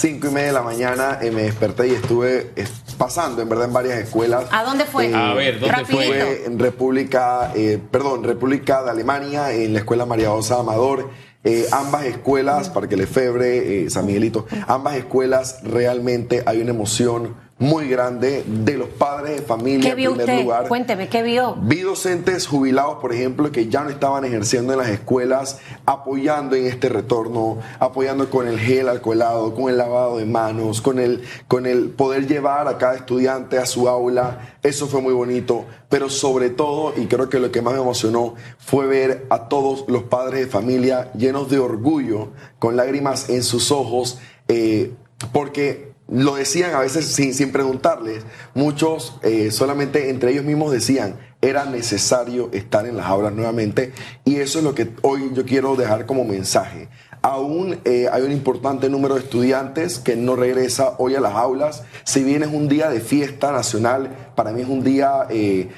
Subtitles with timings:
[0.00, 2.66] cinco y media de la mañana eh, me desperté y estuve eh,
[2.96, 4.46] pasando, en verdad, en varias escuelas.
[4.50, 5.10] ¿A dónde fue?
[5.10, 5.96] Eh, A ver, ¿dónde Rapidito.
[5.96, 6.06] fue?
[6.06, 11.10] Fue en República, eh, perdón, República de Alemania, en la Escuela María Rosa Amador.
[11.44, 17.88] Eh, ambas escuelas, Parque Lefebre, eh, San Miguelito, ambas escuelas realmente hay una emoción muy
[17.88, 20.42] grande de los padres de familia ¿Qué en primer usted?
[20.42, 20.66] lugar.
[20.66, 21.56] Cuénteme, ¿qué vio?
[21.60, 26.66] Vi docentes jubilados, por ejemplo, que ya no estaban ejerciendo en las escuelas, apoyando en
[26.66, 31.66] este retorno, apoyando con el gel alcoholado, con el lavado de manos, con el, con
[31.66, 34.56] el poder llevar a cada estudiante a su aula.
[34.62, 35.66] Eso fue muy bonito.
[35.90, 39.84] Pero sobre todo, y creo que lo que más me emocionó, fue ver a todos
[39.86, 44.18] los padres de familia llenos de orgullo, con lágrimas en sus ojos,
[44.48, 44.92] eh,
[45.32, 48.24] porque lo decían a veces sin, sin preguntarles.
[48.54, 53.92] Muchos eh, solamente entre ellos mismos decían, era necesario estar en las aulas nuevamente.
[54.24, 56.88] Y eso es lo que hoy yo quiero dejar como mensaje.
[57.22, 61.84] Aún eh, hay un importante número de estudiantes que no regresa hoy a las aulas.
[62.04, 65.68] Si bien es un día de fiesta nacional, para mí es un día eh,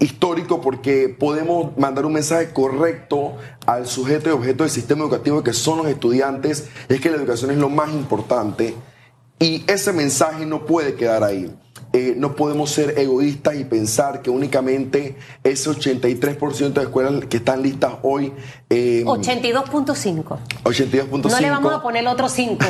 [0.00, 5.52] histórico porque podemos mandar un mensaje correcto al sujeto y objeto del sistema educativo que
[5.52, 6.68] son los estudiantes.
[6.88, 8.74] Es que la educación es lo más importante.
[9.40, 11.50] Y ese mensaje no puede quedar ahí.
[11.92, 17.62] Eh, no podemos ser egoístas y pensar que únicamente ese 83% de escuelas que están
[17.62, 18.32] listas hoy,
[18.68, 20.38] eh, 82.5.
[20.64, 22.66] 82.5, No le vamos a poner el otro 5,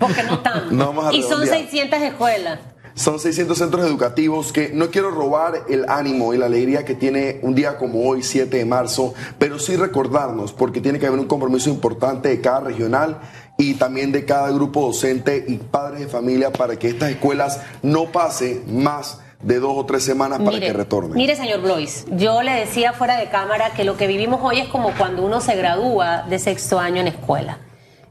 [0.00, 0.76] porque no están.
[0.76, 1.58] No vamos a y son redondear.
[1.60, 2.58] 600 escuelas.
[2.96, 7.38] Son 600 centros educativos que no quiero robar el ánimo y la alegría que tiene
[7.42, 11.26] un día como hoy, 7 de marzo, pero sí recordarnos, porque tiene que haber un
[11.26, 13.20] compromiso importante de cada regional
[13.58, 18.06] y también de cada grupo docente y padres de familia para que estas escuelas no
[18.06, 21.12] pase más de dos o tres semanas para que retornen.
[21.12, 24.68] Mire, señor Blois, yo le decía fuera de cámara que lo que vivimos hoy es
[24.68, 27.58] como cuando uno se gradúa de sexto año en escuela.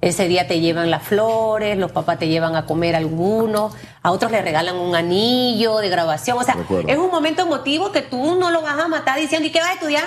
[0.05, 4.31] Ese día te llevan las flores, los papás te llevan a comer algunos, a otros
[4.31, 6.37] le regalan un anillo de graduación.
[6.37, 6.55] O sea,
[6.87, 9.69] es un momento emotivo que tú no lo vas a matar diciendo, ¿y qué vas
[9.69, 10.03] a estudiar?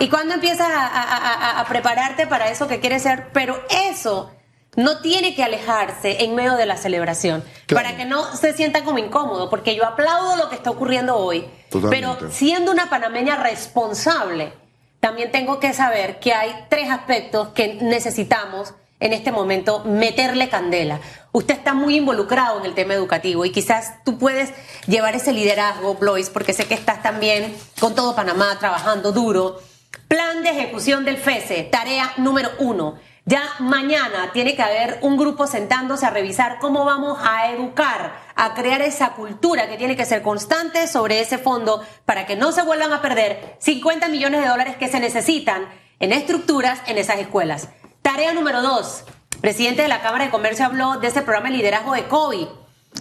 [0.00, 3.28] ¿Y cuándo empiezas a, a- a- a prepararte para eso que quieres ser?
[3.32, 4.32] Pero eso
[4.74, 7.84] no tiene que alejarse en medio de la celebración, Claro.
[7.86, 11.46] para que no se sientan como incómodo, porque yo aplaudo lo que está ocurriendo hoy,
[11.70, 12.16] Totalmente.
[12.18, 14.52] pero siendo una panameña responsable,
[14.98, 21.00] también tengo que saber que hay tres aspectos que necesitamos en este momento meterle candela.
[21.32, 24.52] Usted está muy involucrado en el tema educativo y quizás tú puedes
[24.86, 29.58] llevar ese liderazgo, Blois, porque sé que estás también con todo Panamá trabajando duro.
[30.06, 32.94] Plan de ejecución del FESE, tarea número uno.
[33.24, 38.54] Ya mañana tiene que haber un grupo sentándose a revisar cómo vamos a educar, a
[38.54, 42.62] crear esa cultura que tiene que ser constante sobre ese fondo para que no se
[42.62, 45.66] vuelvan a perder 50 millones de dólares que se necesitan
[45.98, 47.68] en estructuras en esas escuelas.
[48.02, 49.04] Tarea número dos.
[49.40, 52.48] Presidente de la Cámara de Comercio habló de ese programa de liderazgo de COVID.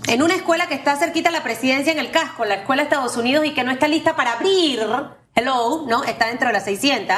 [0.07, 2.89] En una escuela que está cerquita a la presidencia en el casco, la escuela de
[2.89, 4.79] Estados Unidos, y que no está lista para abrir,
[5.33, 6.03] hello, ¿no?
[6.03, 7.15] Está dentro de las 600.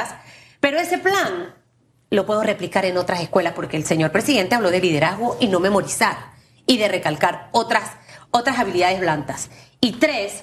[0.60, 1.54] Pero ese plan
[2.08, 5.60] lo puedo replicar en otras escuelas porque el señor presidente habló de liderazgo y no
[5.60, 6.16] memorizar
[6.66, 7.90] y de recalcar otras,
[8.30, 9.50] otras habilidades blandas.
[9.82, 10.40] Y tres,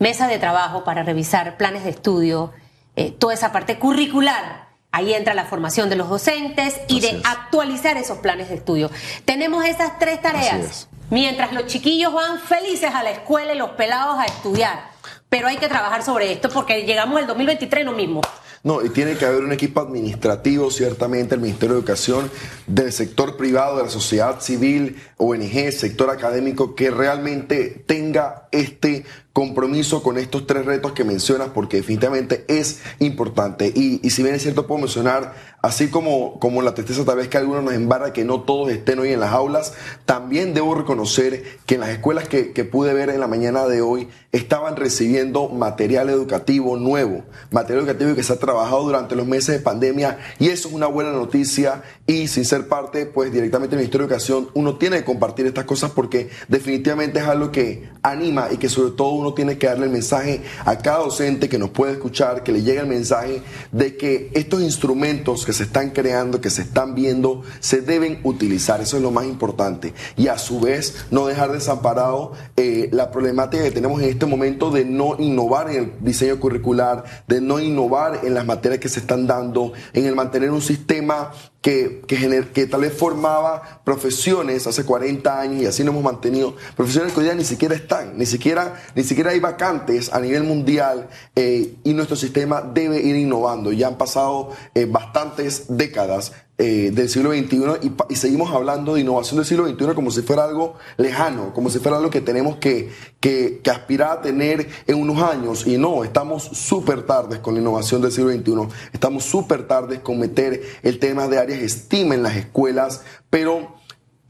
[0.00, 2.52] mesa de trabajo para revisar planes de estudio,
[2.96, 4.71] eh, toda esa parte curricular.
[4.92, 7.26] Ahí entra la formación de los docentes y Así de es.
[7.26, 8.90] actualizar esos planes de estudio.
[9.24, 10.88] Tenemos esas tres tareas.
[11.08, 14.90] Mientras los chiquillos van felices a la escuela y los pelados a estudiar.
[15.28, 18.20] Pero hay que trabajar sobre esto porque llegamos al 2023 no mismo.
[18.64, 22.30] No, y tiene que haber un equipo administrativo, ciertamente, el Ministerio de Educación,
[22.68, 30.02] del sector privado, de la sociedad civil, ONG, sector académico, que realmente tenga este compromiso
[30.02, 33.72] con estos tres retos que mencionas, porque definitivamente es importante.
[33.74, 37.28] Y, y si bien es cierto, puedo mencionar, así como, como la tristeza tal vez
[37.28, 39.72] que algunos nos embarra que no todos estén hoy en las aulas,
[40.04, 43.80] también debo reconocer que en las escuelas que, que pude ver en la mañana de
[43.80, 49.56] hoy estaban recibiendo material educativo nuevo, material educativo que se ha trabajado durante los meses
[49.56, 53.80] de pandemia y eso es una buena noticia y sin ser parte pues directamente del
[53.80, 58.48] Ministerio de Educación uno tiene que compartir estas cosas porque definitivamente es algo que anima
[58.50, 61.70] y que sobre todo uno tiene que darle el mensaje a cada docente que nos
[61.70, 66.40] puede escuchar, que le llegue el mensaje de que estos instrumentos que se están creando,
[66.40, 68.80] que se están viendo, se deben utilizar.
[68.80, 69.94] Eso es lo más importante.
[70.16, 74.70] Y a su vez, no dejar desamparado eh, la problemática que tenemos en este momento
[74.70, 79.00] de no innovar en el diseño curricular, de no innovar en las materias que se
[79.00, 81.32] están dando, en el mantener un sistema
[81.62, 87.12] que, que, tal vez formaba profesiones hace 40 años y así lo hemos mantenido, profesiones
[87.12, 91.08] que hoy día ni siquiera están, ni siquiera, ni siquiera hay vacantes a nivel mundial
[91.36, 93.72] eh, y nuestro sistema debe ir innovando.
[93.72, 99.38] Ya han pasado eh, bastantes décadas eh, del siglo XXI y, seguimos hablando de innovación
[99.38, 102.90] del siglo XXI como si fuera algo lejano, como si fuera algo que tenemos que,
[103.20, 105.66] que, aspirar a tener en unos años.
[105.66, 110.18] Y no, estamos súper tardes con la innovación del siglo XXI, estamos súper tardes con
[110.18, 113.81] meter el tema de áreas STEAM en las escuelas, pero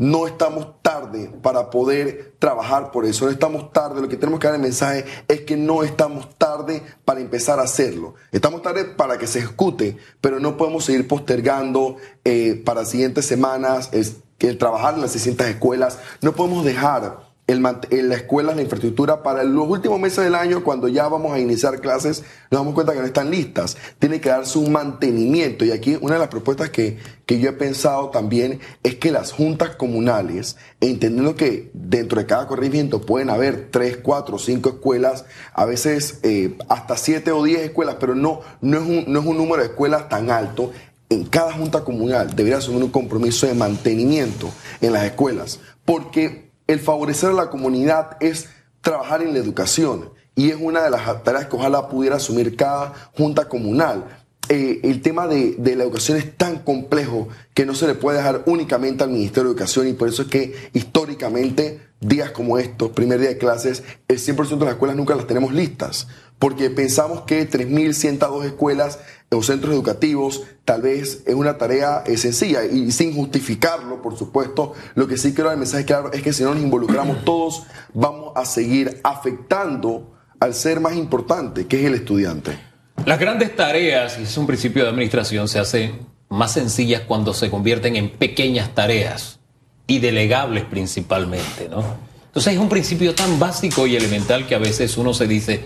[0.03, 4.49] no estamos tarde para poder trabajar por eso, no estamos tarde, lo que tenemos que
[4.49, 8.15] dar el mensaje es que no estamos tarde para empezar a hacerlo.
[8.33, 13.91] Estamos tarde para que se ejecute, pero no podemos seguir postergando eh, para siguientes semanas
[13.93, 19.45] el trabajar en las distintas escuelas, no podemos dejar en la escuela, la infraestructura para
[19.45, 23.01] los últimos meses del año, cuando ya vamos a iniciar clases, nos damos cuenta que
[23.01, 23.77] no están listas.
[23.99, 25.65] Tiene que darse un mantenimiento.
[25.65, 29.33] Y aquí una de las propuestas que, que yo he pensado también es que las
[29.33, 35.65] juntas comunales, entendiendo que dentro de cada corregimiento pueden haber tres, cuatro, cinco escuelas, a
[35.65, 39.37] veces eh, hasta siete o diez escuelas, pero no, no, es un, no es un
[39.37, 40.73] número de escuelas tan alto.
[41.11, 44.49] En cada junta comunal debería asumir un compromiso de mantenimiento
[44.81, 48.49] en las escuelas, porque el favorecer a la comunidad es
[48.81, 52.93] trabajar en la educación y es una de las tareas que ojalá pudiera asumir cada
[53.17, 54.05] junta comunal.
[54.49, 58.43] Eh, el tema de, la educación es tan complejo que no se le puede dejar
[58.47, 63.21] únicamente al Ministerio de Educación y por eso es que históricamente días como estos, primer
[63.21, 66.09] día de clases, el 100% de las escuelas nunca las tenemos listas
[66.43, 68.99] porque pensamos que 3.102 escuelas
[69.31, 75.07] o centros educativos tal vez es una tarea sencilla y sin justificarlo, por supuesto, lo
[75.07, 77.63] que sí quiero dar el mensaje claro es que si no nos involucramos todos,
[77.95, 82.59] vamos a seguir afectando al ser más importante, que es el estudiante.
[83.07, 87.51] Las grandes tareas, y es un principio de administración, se hacen más sencillas cuando se
[87.51, 89.39] convierten en pequeñas tareas
[89.87, 91.85] y delegables principalmente, ¿no?
[92.27, 95.65] Entonces es un principio tan básico y elemental que a veces uno se dice,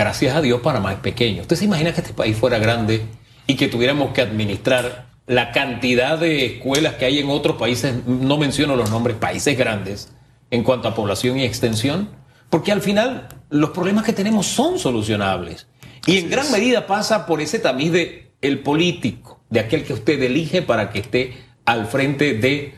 [0.00, 1.42] Gracias a Dios Panamá es pequeño.
[1.42, 3.02] ¿Usted se imagina que este país fuera grande
[3.46, 8.38] y que tuviéramos que administrar la cantidad de escuelas que hay en otros países, no
[8.38, 10.10] menciono los nombres, países grandes,
[10.50, 12.08] en cuanto a población y extensión?
[12.48, 15.66] Porque al final los problemas que tenemos son solucionables.
[16.06, 20.22] Y en gran medida pasa por ese tamiz de el político, de aquel que usted
[20.22, 21.36] elige para que esté
[21.66, 22.72] al frente de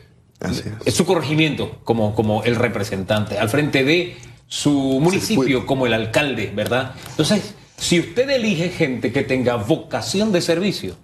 [0.87, 4.17] su corregimiento como, como el representante, al frente de
[4.47, 6.93] su municipio como el alcalde, ¿verdad?
[7.09, 10.95] Entonces, si usted elige gente que tenga vocación de servicio,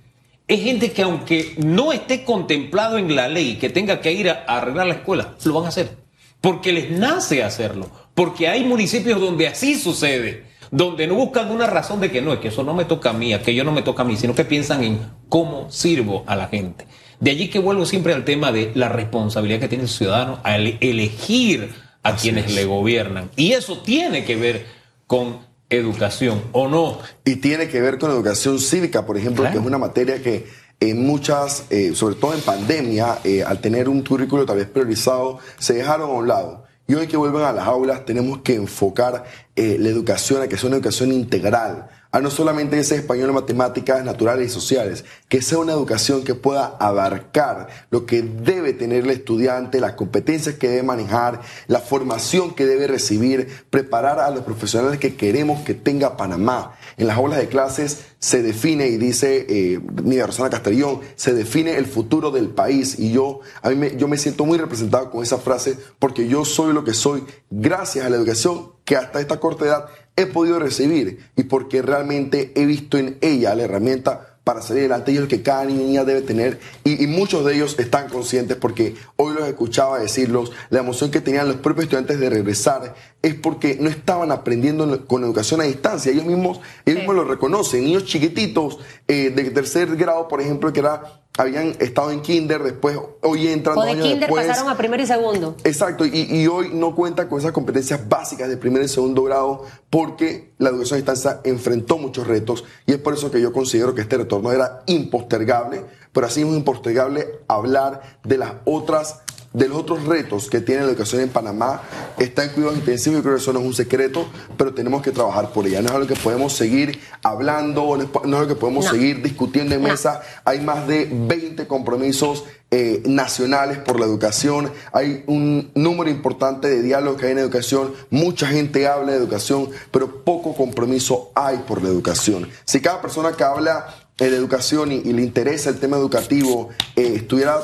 [0.47, 4.45] es gente que aunque no esté contemplado en la ley que tenga que ir a,
[4.47, 5.97] arreglar la escuela, lo van a hacer.
[6.41, 7.89] Porque les nace hacerlo.
[8.15, 10.45] Porque hay municipios donde así sucede.
[10.71, 13.13] Donde no buscan una razón de que no, es que eso no me toca a
[13.13, 16.35] mí, que yo no me toca a mí, sino que piensan en cómo sirvo a
[16.35, 16.85] la gente.
[17.19, 20.77] De allí que vuelvo siempre al tema de la responsabilidad que tiene el ciudadano al
[20.79, 21.73] elegir
[22.09, 23.29] a quienes le gobiernan.
[23.35, 24.65] Y eso tiene que ver
[25.07, 25.39] con
[25.69, 26.99] educación, ¿o no?
[27.25, 30.47] Y tiene que ver con educación cívica, por ejemplo, que es una materia que
[30.79, 35.39] en muchas, eh, sobre todo en pandemia, eh, al tener un currículo tal vez priorizado,
[35.57, 36.65] se dejaron a un lado.
[36.87, 40.57] Y hoy que vuelven a las aulas tenemos que enfocar eh, la educación a que
[40.57, 45.59] sea una educación integral, a no solamente ese español, matemáticas naturales y sociales, que sea
[45.59, 50.83] una educación que pueda abarcar lo que debe tener el estudiante, las competencias que debe
[50.83, 56.75] manejar, la formación que debe recibir, preparar a los profesionales que queremos que tenga Panamá.
[56.97, 61.77] En las aulas de clases se define, y dice eh, Nidia Rosana Castellón, se define
[61.77, 62.97] el futuro del país.
[62.97, 66.73] Y yo, a mí yo me siento muy representado con esa frase porque yo soy
[66.73, 71.29] lo que soy gracias a la educación que hasta esta corta edad he podido recibir
[71.35, 75.43] y porque realmente he visto en ella la herramienta para salir adelante y el que
[75.43, 76.59] cada niña debe tener.
[76.83, 81.47] Y, muchos de ellos están conscientes porque hoy los escuchaba decirlos, la emoción que tenían
[81.47, 86.25] los propios estudiantes de regresar es porque no estaban aprendiendo con educación a distancia, ellos
[86.25, 91.21] mismos, ellos mismos lo reconocen, niños chiquititos eh, de tercer grado, por ejemplo, que era
[91.39, 95.55] habían estado en kinder, después hoy entran o de kinder pasaron a primero y segundo.
[95.63, 100.51] Exacto, y, hoy no cuentan con esas competencias básicas de primer y segundo grado porque
[100.57, 104.01] la educación a distancia enfrentó muchos retos y es por eso que yo considero que
[104.01, 109.21] este retorno era impostergable, pero así es impostergable hablar de las otras
[109.53, 111.81] de los otros retos que tiene la educación en Panamá
[112.17, 114.27] está en cuidados intensivos, y creo que eso no es un secreto,
[114.57, 115.81] pero tenemos que trabajar por ella.
[115.81, 119.83] No es algo que podemos seguir hablando, no es algo que podemos seguir discutiendo en
[119.83, 120.21] mesa.
[120.45, 126.83] Hay más de 20 compromisos eh, nacionales por la educación, hay un número importante de
[126.83, 131.81] diálogos que hay en educación, mucha gente habla de educación, pero poco compromiso hay por
[131.81, 132.47] la educación.
[132.65, 133.87] Si cada persona que habla
[134.27, 137.59] de educación y, y le interesa el tema educativo, eh, estuviera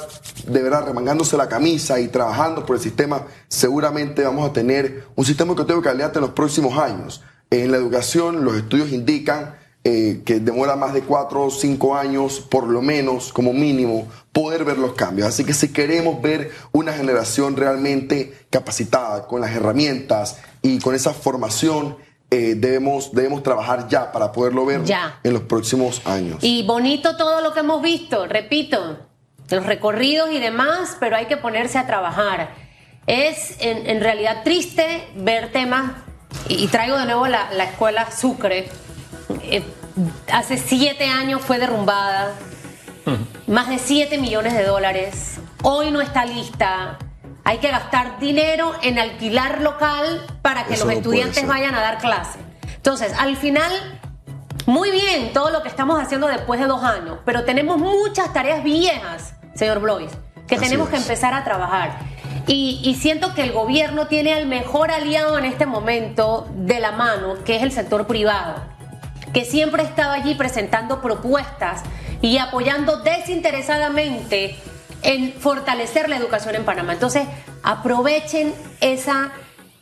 [0.47, 5.25] de verdad remangándose la camisa y trabajando por el sistema, seguramente vamos a tener un
[5.25, 7.21] sistema educativo de calidad en los próximos años.
[7.49, 12.39] En la educación, los estudios indican eh, que demora más de cuatro o cinco años,
[12.39, 15.27] por lo menos, como mínimo, poder ver los cambios.
[15.27, 21.13] Así que si queremos ver una generación realmente capacitada, con las herramientas y con esa
[21.13, 21.97] formación,
[22.31, 25.19] eh, debemos, debemos trabajar ya para poderlo ver Ya.
[25.23, 26.37] en los próximos años.
[26.41, 28.99] Y bonito todo lo que hemos visto, repito,
[29.49, 32.49] los recorridos y demás, pero hay que ponerse a trabajar.
[33.07, 35.91] Es en, en realidad triste ver temas,
[36.49, 38.67] y, y traigo de nuevo la, la escuela Sucre,
[39.43, 39.63] eh,
[40.31, 42.33] hace siete años fue derrumbada,
[43.47, 46.97] más de 7 millones de dólares, hoy no está lista.
[47.47, 51.81] Hay que gastar dinero en alquilar local para que Eso los no estudiantes vayan a
[51.81, 52.39] dar clase.
[52.75, 53.71] Entonces, al final,
[54.65, 58.63] muy bien todo lo que estamos haciendo después de dos años, pero tenemos muchas tareas
[58.63, 60.11] viejas, señor Blois,
[60.47, 61.99] que Así tenemos que empezar a trabajar.
[62.47, 66.93] Y, y siento que el gobierno tiene al mejor aliado en este momento de la
[66.93, 68.55] mano, que es el sector privado,
[69.33, 71.83] que siempre estaba allí presentando propuestas
[72.21, 74.57] y apoyando desinteresadamente
[75.05, 76.93] en fortalecer la educación en Panamá.
[76.93, 77.27] Entonces,
[77.63, 79.31] aprovechen esa,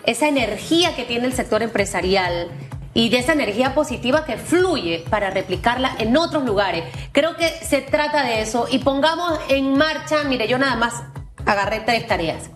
[0.06, 2.50] esa energía que tiene el sector empresarial
[2.94, 6.84] y de esa energía positiva que fluye para replicarla en otros lugares.
[7.12, 11.04] Creo que se trata de eso y pongamos en marcha, mire, yo nada más
[11.46, 12.50] agarré tres tareas.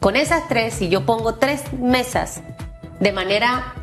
[0.00, 2.40] Con esas tres, si yo pongo tres mesas
[3.00, 3.74] de manera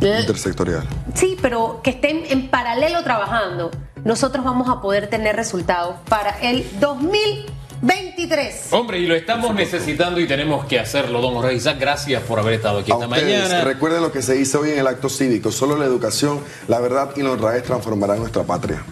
[0.00, 0.82] Intersectorial.
[1.14, 3.70] Sí, pero que estén en paralelo trabajando,
[4.04, 8.68] nosotros vamos a poder tener resultados para el 2023.
[8.72, 11.76] Hombre, y lo estamos necesitando y tenemos que hacerlo, don Jorge Isaac.
[11.80, 13.64] Gracias por haber estado aquí A esta ustedes, mañana.
[13.64, 15.52] recuerden lo que se dice hoy en el acto cívico.
[15.52, 18.82] Solo la educación, la verdad y la honradez transformarán nuestra patria.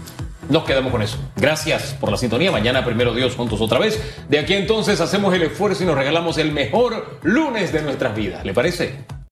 [0.49, 1.17] Nos quedamos con eso.
[1.37, 2.51] Gracias por la sintonía.
[2.51, 4.01] Mañana, primero Dios, juntos otra vez.
[4.29, 8.45] De aquí entonces hacemos el esfuerzo y nos regalamos el mejor lunes de nuestras vidas.
[8.45, 9.05] ¿Le parece?